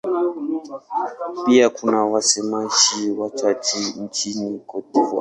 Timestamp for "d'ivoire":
4.93-5.09